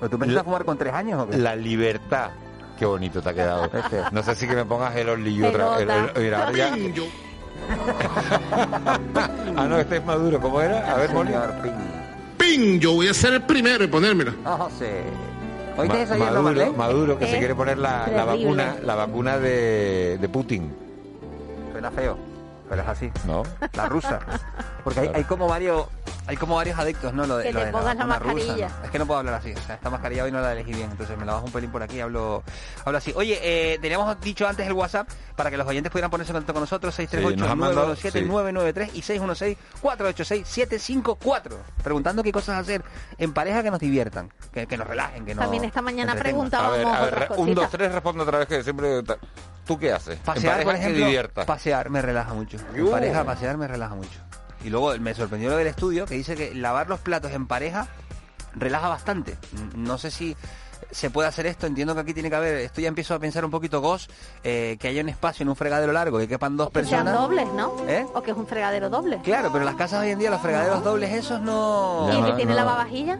[0.00, 1.36] ¿Pero tú a fumar con tres años o qué?
[1.38, 2.30] la libertad.
[2.78, 3.64] Qué bonito te ha quedado.
[3.72, 4.02] Este.
[4.12, 6.74] No sé si que me pongas el Only You otra el- el- mira, ahora ya-
[9.56, 10.40] ah, no, este es maduro.
[10.40, 10.92] ¿Cómo era?
[10.92, 11.28] A ver, Molly.
[11.32, 11.72] Señor Ping.
[12.38, 12.80] ¡Ping!
[12.80, 14.34] Yo voy a ser el primero en ponérmela.
[14.44, 15.02] Oh, José.
[15.76, 16.72] ¿Oíste Ma- eso ayer, no, Maduro?
[16.74, 20.72] Maduro, que se Es quiere poner la, la vacuna, la vacuna de, de Putin,
[21.72, 22.16] Suena feo,
[22.68, 23.10] pero es así.
[23.26, 23.42] ¿no?
[23.74, 24.18] La rusa.
[24.82, 25.86] Porque hay, hay como varios
[26.26, 27.26] hay como varios adictos, ¿no?
[27.26, 28.68] Lo de, Que lo te de pongas la rusa, mascarilla.
[28.70, 28.84] ¿no?
[28.86, 29.52] Es que no puedo hablar así.
[29.52, 31.70] O sea, esta mascarilla hoy no la elegí bien, entonces me la bajo un pelín
[31.70, 32.42] por aquí y hablo,
[32.86, 33.12] hablo así.
[33.14, 36.54] Oye, eh, teníamos dicho antes el WhatsApp para que los oyentes pudieran ponerse en contacto
[36.54, 41.56] con nosotros, Sí, nos han mandado- 638-917-993 y 616-486-754.
[41.82, 42.82] Preguntando qué cosas hacer
[43.18, 46.54] en pareja que nos diviertan, que, que nos relajen, que nos También esta mañana entretengan.
[46.54, 49.02] A ver, preguntábamos a ver, otras un, dos, tres, responde otra vez que siempre...
[49.66, 50.18] ¿Tú qué haces?
[50.18, 51.46] Pasear, en por pareja que ejemplo, divierta.
[51.46, 52.58] pasear me relaja mucho.
[52.74, 54.20] En pareja, pasear me relaja mucho.
[54.64, 57.86] Y luego me sorprendió lo del estudio que dice que lavar los platos en pareja
[58.54, 59.36] relaja bastante.
[59.74, 60.36] No sé si
[60.90, 63.44] se puede hacer esto, entiendo que aquí tiene que haber, esto ya empiezo a pensar
[63.44, 64.08] un poquito gos,
[64.44, 67.14] eh, que haya un espacio en un fregadero largo, que quepan dos Que sean personas.
[67.20, 67.74] dobles, ¿no?
[67.88, 68.06] ¿Eh?
[68.14, 69.18] O que es un fregadero doble.
[69.24, 72.08] Claro, pero las casas hoy en día, los fregaderos dobles esos no...
[72.12, 72.56] ¿Y el que no- tiene no.
[72.58, 73.18] lavavajillas?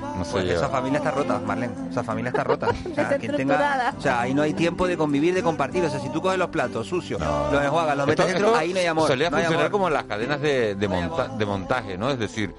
[0.00, 0.52] No sé Pues yo.
[0.54, 1.72] esa familia está rota, Marlene.
[1.90, 2.68] Esa familia está rota.
[2.68, 5.84] O sea, quien tenga, o sea, ahí no hay tiempo de convivir, de compartir.
[5.84, 8.78] O sea, si tú coges los platos sucios, los enjuagas, los metes dentro, ahí no
[8.80, 9.08] hay amor.
[9.08, 9.70] Solía no funcionar amor.
[9.70, 12.10] como en las cadenas de, monta- de montaje, ¿no?
[12.10, 12.54] Es decir,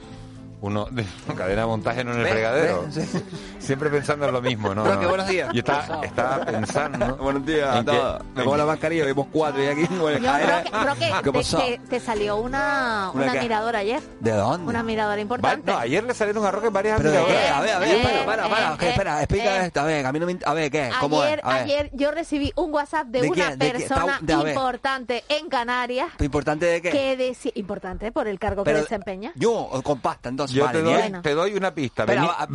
[0.62, 1.06] uno de
[1.38, 2.34] cadena de montaje no en el ¿Ves?
[2.34, 2.86] fregadero.
[2.93, 3.10] ¿Ves?
[3.12, 3.24] Sí.
[3.60, 4.84] Siempre pensando en lo mismo, ¿no?
[4.86, 5.08] No.
[5.10, 5.50] buenos días.
[5.54, 7.15] Yo estaba, estaba pensando.
[7.17, 8.02] Buenos días en que-
[8.36, 11.58] Me pongo la mascarilla, vemos cuatro y aquí Yo, Roque, Roque, ¿Qué te, pasó?
[11.58, 14.02] te- te salió una, ¿Una una miradora ayer.
[14.19, 14.67] ¿De dónde?
[14.69, 15.71] Una miradora Va- importante.
[15.71, 17.52] no, ayer le salieron a Roque varias Pero admiradoras.
[17.52, 18.74] A ver, a ver, Eh, para, para, para.
[18.74, 19.65] eh, que espera, eh, explica eh.
[19.67, 19.82] esto.
[19.82, 20.38] A ver, a mí no me...
[20.45, 20.89] A ver, ¿qué?
[21.00, 21.45] ¿Cómo ayer, es?
[21.45, 21.63] A ver.
[21.63, 26.65] ayer yo recibí un WhatsApp de, ¿De una persona de- importante en Canarias ¿Lo importante
[26.65, 26.89] de qué?
[26.91, 29.32] que importante por el cargo Pero- que desempeña.
[29.36, 30.51] Yo, con pasta, entonces.
[30.54, 30.94] Yo vale, te doy.
[30.94, 31.22] Bueno.
[31.22, 32.04] te doy una pista.
[32.04, 32.48] A-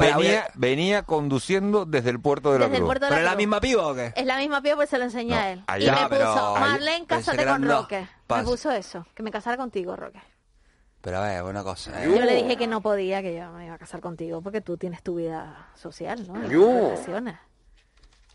[0.54, 2.88] venía, conduciendo desde el puerto de la Desde el Cruz.
[2.88, 4.12] puerto de ¿Pero es la la misma piba o qué?
[4.16, 5.64] Es la misma piba, pues se lo enseñé No, a él.
[5.66, 7.68] allá, y me pero puso, Marlene, cásate con.
[7.68, 8.08] Roque.
[8.28, 10.20] Pas- Me puso eso, que me casara contigo, Roque.
[11.00, 12.02] Pero a ver, una cosa.
[12.04, 12.08] ¿eh?
[12.08, 14.76] Yo le dije que no podía, que yo me iba a casar contigo, porque tú
[14.76, 16.44] tienes tu vida social, ¿no?
[16.46, 16.66] Y Yo.
[16.90, 17.36] relaciones.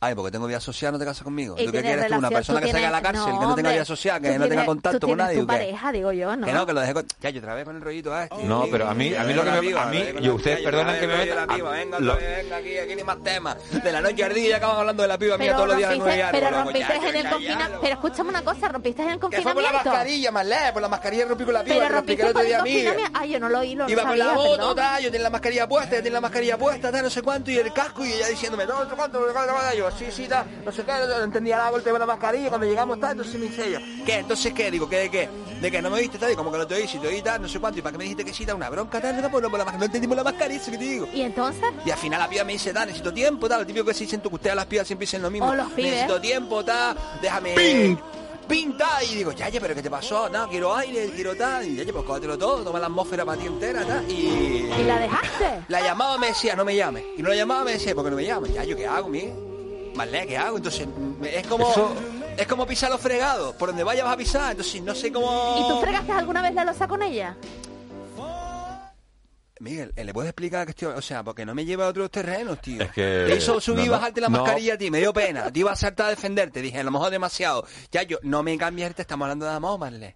[0.03, 1.53] Ay, porque tengo vida social, no te casas conmigo.
[1.55, 2.15] ¿Tú qué quieres tú?
[2.15, 4.47] Una persona tú que salga a la cárcel, que no tenga vida social, que no
[4.47, 5.41] tenga contacto tú con nadie.
[5.41, 6.47] tu pareja, digo yo, ¿no?
[6.47, 7.05] Que no, que lo dejé con...
[7.21, 8.43] Ya, yo otra vez con el rollito ah, este.
[8.45, 9.77] No, pero a mí, a mí lo que me...
[9.77, 11.55] A mí, y ustedes perdonan que me La metan...
[11.55, 13.57] piba, venga, venga aquí, aquí ni más temas.
[13.71, 15.93] De la noche al día ya acaban hablando de la piba mía todos los días
[16.31, 17.79] pero rompiste en el confinamiento.
[17.81, 19.89] Pero escúchame una cosa, rompiste en el Que fue por la confinamiento.
[19.91, 22.47] mascarilla, más por la mascarilla rompí con la piba, Pero rompiste el otro por el
[22.47, 22.71] día a mí.
[22.73, 23.19] confinamiento.
[23.19, 25.91] Ay, yo no lo oí, lo Iba con la moto, yo tenía la mascarilla puesta,
[25.91, 28.65] yo tenía la mascarilla puesta, tal, no sé cuánto, y el casco, y ella diciéndome,
[28.65, 31.07] no, no sé cuánto, no sé cuánto, no sí, sí, tal, no sé qué, no,
[31.07, 33.67] no entendía nada con el tema de la mascarilla, cuando llegamos, tal, entonces me dice
[33.67, 34.15] ella, ¿qué?
[34.15, 34.71] Entonces, ¿qué?
[34.71, 35.29] Digo, ¿qué de qué?
[35.61, 35.81] ¿De qué?
[35.81, 36.31] ¿No me viste, tal?
[36.31, 37.91] Y como que no te oí, si te oí, tal, no sé cuánto, y para
[37.91, 39.85] qué me dijiste que sí, tal, una bronca, tal, no, pues no, pues la, no
[39.85, 41.07] entendimos la mascarilla, eso que te digo.
[41.13, 41.63] ¿Y entonces?
[41.85, 44.05] Y al final la piba me dice, tal, necesito tiempo, tal, lo típico que se
[44.05, 45.49] dicen tú, que ustedes las pibas siempre dicen lo mismo.
[45.49, 45.91] O los pibes.
[45.91, 47.53] Necesito tiempo, tal, déjame...
[47.55, 47.97] ¡Ping!
[48.47, 50.27] Pinta y digo, ya, ya, pero ¿qué te pasó?
[50.27, 53.39] No, quiero aire, quiero tal, y ya, ya, pues cógetelo todo, toma la atmósfera para
[53.39, 54.69] ti entera, tal, y...
[54.77, 55.63] ¿Y la dejaste?
[55.69, 57.03] La llamaba me decía, no me llames.
[57.17, 58.51] Y no la llamaba me decía, ¿por qué no me llamas?
[58.51, 59.07] Ya, ¿yo qué hago,
[60.05, 60.11] mi?
[60.11, 60.57] Vale, ¿qué hago?
[60.57, 60.87] Entonces,
[61.23, 61.69] es como...
[61.71, 61.95] Eso-
[62.37, 63.53] Es como pisar los fregados.
[63.55, 64.51] Por donde vayas vas a pisar.
[64.51, 65.55] Entonces, no sé cómo...
[65.59, 67.35] ¿Y tú fregaste alguna vez la losa con ella?
[69.59, 70.87] Miguel, ¿eh, ¿le puedes explicar que estoy...?
[70.87, 72.81] O sea, porque no me lleva a otros terrenos, tío.
[72.81, 74.39] Es que- Te hizo subir y no, no, bajarte la no.
[74.41, 75.51] mascarilla a ti, me dio pena.
[75.51, 76.61] Te iba a saltar a defenderte.
[76.63, 77.65] Dije, a lo mejor demasiado.
[77.91, 80.15] Ya, yo, no me cambies, te estamos hablando de amor, Marle.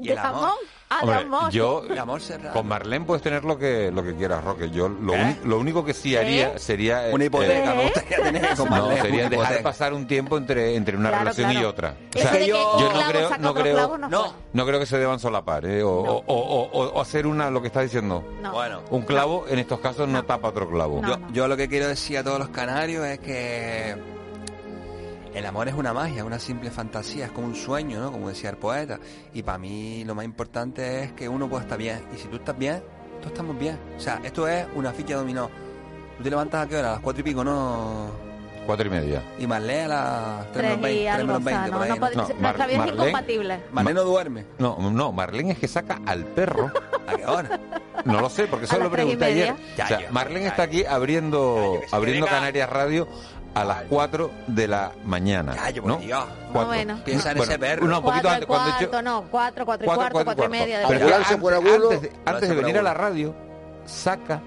[0.00, 0.34] Y ¿De el amor.
[0.40, 0.54] jamón?
[0.90, 1.50] Ah, Hombre, amor.
[1.50, 2.52] yo El amor cerrado.
[2.54, 4.70] con Marlene puedes tener lo que lo que quieras, Roque.
[4.70, 7.76] Yo lo, uni- lo único que sí haría sería eh, Una hipoteca, ¿Eh?
[7.76, 9.62] me gustaría tener con No, Marlene, sería dejar hipoteca.
[9.62, 11.96] pasar un tiempo entre, entre una Claro, relación y otra.
[12.14, 14.66] O sea, yo- no creo, no creo, clavo no, No.
[14.66, 15.82] creo que se deban solapar, ¿eh?
[15.82, 18.22] o, o- o- o- o hacer una, lo que estás diciendo.
[18.42, 18.52] No.
[18.52, 18.82] Bueno.
[18.90, 21.00] Un clavo en estos casos no, tapa otro clavo.
[21.02, 21.08] No.
[21.08, 23.96] Yo, yo lo que quiero decir a todos los canarios es que
[25.34, 28.12] el amor es una magia, una simple fantasía, es como un sueño, ¿no?
[28.12, 28.98] Como decía el poeta.
[29.32, 32.02] Y para mí lo más importante es que uno pueda estar bien.
[32.14, 32.82] Y si tú estás bien,
[33.18, 33.78] todos estamos bien.
[33.96, 35.50] O sea, esto es una ficha dominó.
[36.18, 36.88] Tú te levantas a qué hora?
[36.88, 38.10] A las cuatro y pico, ¿no?
[38.66, 39.22] Cuatro y media.
[39.38, 41.86] Y Marlene a las tres menos y veinte, no, no ¿no?
[41.86, 43.60] No, Mar- Marlene- incompatible.
[43.72, 44.46] Marlene no duerme.
[44.58, 46.70] No, no, Marlene es que saca al perro.
[47.06, 47.60] ¿A qué hora?
[48.06, 49.52] No lo sé, porque eso lo pregunté ayer.
[49.52, 49.66] media.
[49.76, 52.26] Ya, O sea, yo, Marlene ya, está aquí abriendo, abriendo.
[52.26, 53.06] Canarias Radio
[53.54, 55.54] a las 4 de la mañana.
[55.76, 55.96] Por ¿no?
[55.98, 56.24] Dios.
[56.52, 56.68] Cuatro.
[56.68, 57.00] bueno.
[57.04, 57.86] Piensa en Bueno, ese perro.
[57.86, 60.24] no, un poquito antes, cuando he cuarto, dicho- no, cuatro, cuatro y Cuatro, cuarto, cuatro,
[60.24, 60.50] cuatro y cuarto.
[60.50, 60.84] media.
[60.88, 61.90] Pero por abuelo.
[61.90, 63.34] antes de, antes de venir a la radio,
[63.84, 64.40] saca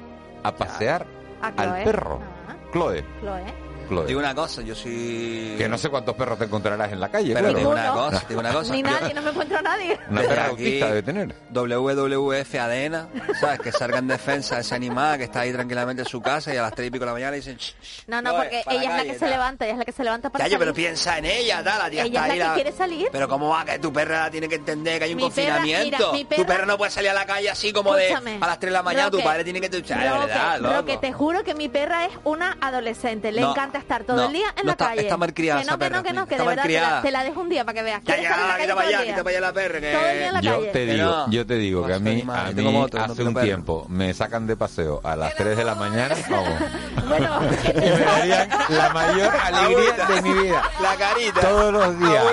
[0.44, 1.06] a pasear
[1.42, 2.20] A al perro.
[2.50, 3.06] Ah, Chloe.
[3.22, 3.67] Chloe.
[3.88, 4.06] Chloe.
[4.08, 5.56] Digo una cosa, yo soy...
[5.58, 7.58] Que no sé cuántos perros te encontrarás en la calle, Pero claro.
[7.58, 8.74] digo una cosa, digo una cosa.
[8.74, 10.00] Ni nadie, no me encuentro a nadie.
[10.10, 11.36] Una perra aquí- autista debe tener.
[11.52, 13.08] WWF Adena,
[13.40, 13.60] ¿sabes?
[13.60, 16.58] Que salga en defensa de ese animal que está ahí tranquilamente en su casa y
[16.58, 17.58] a las tres y pico de la mañana le dicen...
[17.58, 19.30] "Shh, shh, No, no, porque ella es la calle, que se tal".
[19.32, 21.90] levanta, ella es la que se levanta para yo, pero piensa en ella, tal, la
[21.90, 22.50] tía Ella está es la ahí.
[22.58, 23.08] que quiere salir.
[23.12, 25.98] Pero cómo va que tu perra tiene que entender que hay un Mi perra- confinamiento.
[25.98, 28.48] mira, mi Tu perra- no puede salir a la calle así como Escúchame, de a
[28.48, 30.74] las 3 de la mañana, tu padre tiene que loco.
[30.74, 33.32] Roque, te juro que mi perra es una adolescente.
[33.32, 35.02] Le No, estar todo no, el día en no la está- calle.
[35.02, 37.02] está malcriada Que no, esa que no, que no, que está de verdad te la,
[37.02, 38.02] te la dejo un día para que veas.
[38.04, 39.14] Ya, ¿Quieres ya, salir a la quita calle para todo el allá, día?
[39.14, 39.80] quita para allá la perra.
[39.80, 39.92] Que...
[39.94, 40.68] Todo el día en la Yo calle.
[40.72, 41.32] te digo, no.
[41.32, 44.56] yo te digo que a mí, a mí moto, hace un tiempo me sacan de
[44.56, 46.60] paseo a las 3 de la mañana, vamos,
[47.08, 47.40] Bueno,
[47.74, 50.64] y me darían la mayor alegría de mi vida.
[50.82, 51.42] La carita.
[51.42, 52.26] Todos los días.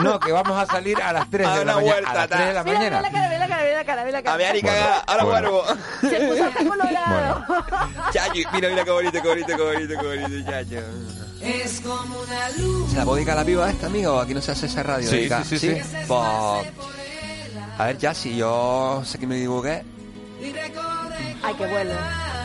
[0.00, 1.92] No, que vamos a salir a las 3 A de la mañana.
[1.92, 3.02] vuelta, A las 3 de la mañana.
[3.02, 4.34] cara, mira la cara, mira la cara, mira la cara.
[4.34, 5.64] A ver, Ari, Bueno, cagada, ahora vuelvo.
[6.00, 7.44] Se puso hasta colorado.
[8.12, 10.80] Chacho, mira, mira qué bonito, qué bonito, qué bonito, qué bonito, chacho.
[11.40, 12.90] Es como una luz.
[12.90, 14.20] ¿Se la puedo dedicar a la piba esta, amigo?
[14.20, 15.08] Aquí no se hace esa radio.
[15.10, 15.80] Sí, dedica- sí, sí, sí.
[16.06, 16.10] Pues,
[17.78, 19.82] a ver, ya, si yo sé que me equivoqué,
[21.42, 21.94] Ay, que vuelve.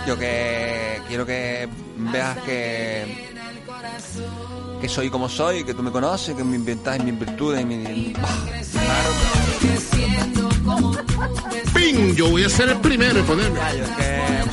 [0.08, 3.28] yo que quiero que veas que
[4.82, 7.66] que soy como soy, que tú me conoces, que mis ventajas y mis virtudes y
[7.66, 8.14] mi...
[11.74, 12.16] ¡Ping!
[12.16, 13.60] Yo voy a ser el primero en ponerme.
[13.98, 14.44] Que...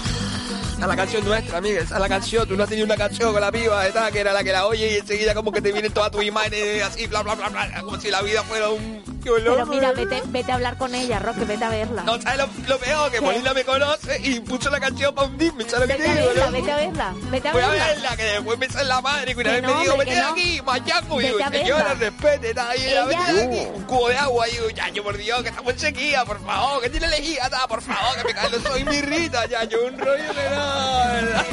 [0.84, 2.46] Es la canción nuestra, amiga, esa es la canción.
[2.46, 4.66] Tú no has tenido una canción con la piba, esta, que era la que la
[4.66, 7.80] oye y enseguida como que te vienen todas tus imágenes así, bla, bla, bla, bla,
[7.80, 9.13] como si la vida fuera un...
[9.24, 12.02] ¡Qué Pero mira, vete, vete a hablar con ella, Roque, vete a verla.
[12.02, 13.10] No, ¿sabes lo, lo peor?
[13.10, 13.24] Que ¿Qué?
[13.24, 16.14] Molina me conoce y puso la canción para hundirme, ¿sabes lo que Vete te a
[16.20, 16.28] digo?
[16.34, 16.52] verla, no?
[16.52, 17.86] vete a verla, vete a Voy a verla.
[17.86, 20.04] verla, que después me sale la madre, que una Que vez no, me dijo, hombre,
[20.06, 20.32] vete que de no.
[20.32, 21.94] aquí, machaco, y digo, Vete a señora, verla.
[22.10, 25.02] respete, y ella, Ella- vete de aquí, un cubo de agua, y digo, ya, yo
[25.02, 28.34] por Dios, que estamos en sequía, por favor, que tiene lejía, por favor, que me
[28.34, 31.44] cae los ojos y me irrita, ya, yo un rollo que no.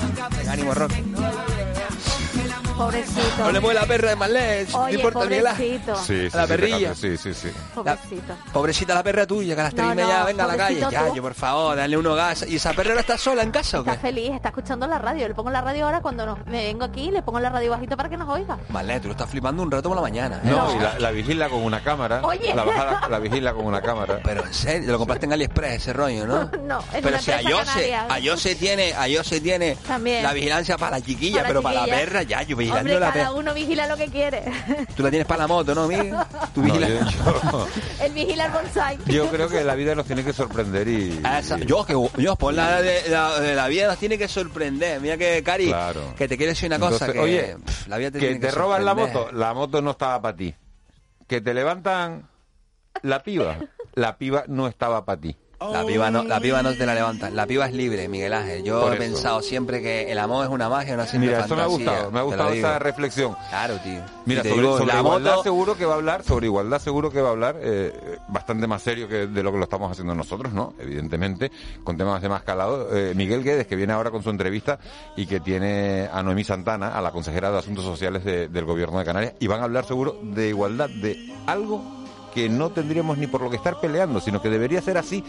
[0.00, 1.04] Venga, ánimo, Roque.
[2.78, 3.20] Pobrecito.
[3.44, 5.96] No le mueve la perra de no Oye, importa pobrecito.
[5.96, 6.94] Sí, sí, la sí, te perrilla.
[6.94, 7.50] Sí, sí, sí.
[7.74, 8.34] Pobrecito.
[8.52, 10.56] Pobrecita la perra tuya, que a las tres No, y media no, venga a la
[10.56, 10.80] calle.
[10.80, 11.14] pobrecito Ya, tú.
[11.16, 12.44] yo por favor, dale uno gas.
[12.48, 13.98] ¿Y esa perra ahora está sola en casa o Está qué?
[13.98, 15.26] feliz, está escuchando la radio.
[15.28, 17.96] Le pongo la radio ahora cuando nos- me vengo aquí, le pongo la radio bajito
[17.96, 18.58] para que nos oiga.
[18.68, 20.36] Vale, tú lo estás flipando un rato por la mañana.
[20.36, 20.40] ¿eh?
[20.50, 22.20] No, y la, la vigila con una cámara.
[22.22, 22.54] Oye.
[22.54, 24.20] La, baja- la vigila con una cámara.
[24.22, 26.50] Pero en serio, lo compraste en AliExpress ese rollo, ¿no?
[26.68, 28.06] No, es Pero si a Yose, canaria.
[28.08, 30.22] a Yose tiene, a Yose tiene También.
[30.22, 33.12] la vigilancia para la chiquilla, Para pero para la perra ya, yo vigilando Hombre, la
[33.12, 34.42] cada uno vigila lo que quiere.
[34.96, 36.18] Tú la tienes para la moto, ¿no, amigo?
[36.54, 36.90] Tú No, vigilas.
[37.14, 37.68] yo, yo-
[38.04, 38.98] El vigila el bonsai.
[39.06, 41.20] yo creo que la vida nos tiene que sorprender y.
[41.24, 44.28] A esa- yo, que, yo, por la de la, de la vida nos tiene que
[44.28, 45.00] sorprender.
[45.00, 46.14] Mira que, Cari, Claro.
[46.16, 47.06] que te quiero decir una cosa.
[47.06, 49.80] Entonces, que, oye, pff, la vida te que tiene te roban la moto, la moto
[49.82, 50.54] no estaba para ti.
[51.26, 52.28] Que te levantan
[53.02, 53.58] la piba,
[53.94, 55.36] la piba no estaba para ti.
[55.60, 58.62] La piba no, la piba no te la levanta, la piba es libre, Miguel Ángel.
[58.62, 61.62] Yo he pensado siempre que el amor es una magia, una simple Mira, eso me
[61.62, 63.34] ha gustado, me ha gustado esa reflexión.
[63.48, 64.00] Claro, tío.
[64.24, 67.10] Mira, sobre, digo, sobre la igualdad moto- seguro que va a hablar, sobre igualdad seguro
[67.10, 69.90] que va a hablar, eh, eh, bastante más serio que de lo que lo estamos
[69.90, 70.74] haciendo nosotros, ¿no?
[70.78, 71.50] Evidentemente,
[71.82, 72.96] con temas de más calado.
[72.96, 74.78] Eh, Miguel Guedes, que viene ahora con su entrevista
[75.16, 78.98] y que tiene a Noemí Santana, a la consejera de Asuntos Sociales de- del Gobierno
[79.00, 81.82] de Canarias, y van a hablar seguro de igualdad, de algo
[82.38, 85.24] que no tendríamos ni por lo que estar peleando, sino que debería ser así,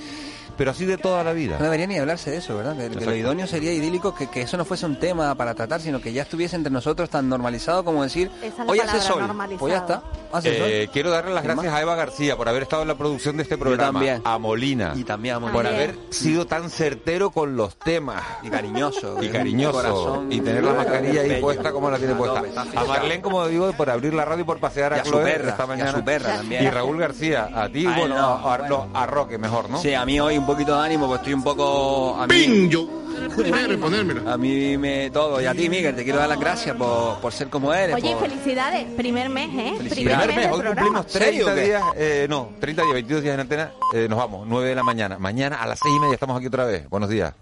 [0.60, 1.56] pero así de toda la vida.
[1.58, 2.78] No debería ni hablarse de eso, ¿verdad?
[2.78, 5.82] Que, que lo idóneo sería idílico que, que eso no fuese un tema para tratar,
[5.82, 9.24] sino que ya estuviese entre nosotros tan normalizado como decir, es hoy hace sol,
[9.58, 10.50] pues ya está, hace
[10.82, 10.92] Eh, sol.
[10.94, 11.74] quiero darle las gracias más.
[11.76, 14.22] a Eva García por haber estado en la producción de este programa, también.
[14.26, 15.70] a Molina, Y también a por Molina.
[15.76, 19.24] haber sido tan certero con los temas Y cariñoso.
[19.24, 22.44] y cariñoso corazón y tener la mascarilla ahí puesta como la tiene puesta.
[22.76, 22.84] A.
[22.84, 25.64] Marlene, como digo, por abrir la radio y por pasear Y a su perra, esta
[25.64, 25.92] y a mañana.
[25.94, 26.64] su perra también.
[26.66, 28.88] Y Raúl García, a ti, A bueno, no, a, bueno.
[28.94, 29.80] no, a Roque mejor, ¿no?
[29.80, 32.16] Sí, a mí hoy un poquito de ánimo, pues estoy un poco...
[32.20, 32.70] A mí, ¡Ping!
[32.70, 32.88] Yo
[33.22, 34.34] el primero en ponérmela.
[34.34, 35.42] a mí me todo.
[35.42, 37.96] Y a ti, Miguel, te quiero dar las gracias por, por ser como eres.
[37.96, 39.74] Oye, por- felicidades, primer mes, ¿eh?
[39.78, 39.94] Felicidades.
[39.96, 40.82] Primer mes mes, del hoy programa.
[40.82, 41.64] cumplimos ¿Serio 30 o qué?
[41.66, 44.84] días, eh, no, 30 días, 22 días en antena, eh, nos vamos, 9 de la
[44.84, 45.20] mañana.
[45.20, 46.90] Mañana a las 6 y media estamos aquí otra vez.
[46.90, 47.34] Buenos días.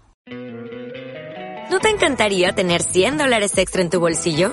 [1.70, 4.52] ¿No te encantaría tener 100 dólares extra en tu bolsillo?